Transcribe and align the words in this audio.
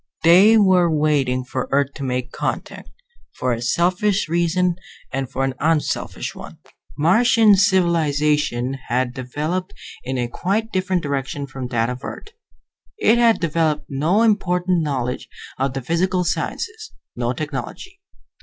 They 0.23 0.57
were 0.57 0.89
waiting 0.89 1.43
for 1.43 1.69
Earth 1.71 1.93
to 1.93 2.03
make 2.03 2.31
contact, 2.31 2.89
for 3.37 3.53
a 3.53 3.61
selfish 3.61 4.27
reason 4.27 4.77
and 5.13 5.29
for 5.29 5.43
an 5.43 5.53
unselfish 5.59 6.33
one. 6.33 6.57
Martian 6.97 7.55
civilization 7.55 8.79
had 8.87 9.13
developed 9.13 9.75
in 10.03 10.17
a 10.17 10.27
quite 10.27 10.71
different 10.71 11.03
direction 11.03 11.45
from 11.45 11.67
that 11.67 11.87
of 11.91 12.03
Earth. 12.03 12.29
It 12.97 13.19
had 13.19 13.39
developed 13.39 13.85
no 13.89 14.23
important 14.23 14.81
knowledge 14.81 15.29
of 15.59 15.73
the 15.73 15.83
physical 15.83 16.23
sciences, 16.23 16.91
no 17.15 17.31
technology. 17.33 18.01